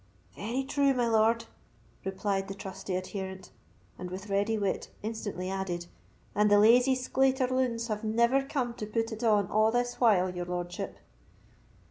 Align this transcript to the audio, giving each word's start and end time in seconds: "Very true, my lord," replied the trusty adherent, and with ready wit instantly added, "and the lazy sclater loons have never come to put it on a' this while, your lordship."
"Very 0.35 0.63
true, 0.63 0.95
my 0.95 1.07
lord," 1.07 1.45
replied 2.03 2.47
the 2.47 2.55
trusty 2.55 2.95
adherent, 2.95 3.51
and 3.99 4.09
with 4.09 4.29
ready 4.29 4.57
wit 4.57 4.89
instantly 5.03 5.47
added, 5.47 5.85
"and 6.33 6.49
the 6.49 6.57
lazy 6.57 6.95
sclater 6.95 7.45
loons 7.47 7.85
have 7.87 8.03
never 8.03 8.41
come 8.41 8.73
to 8.73 8.87
put 8.87 9.11
it 9.11 9.23
on 9.23 9.45
a' 9.51 9.71
this 9.71 10.01
while, 10.01 10.35
your 10.35 10.45
lordship." 10.47 10.97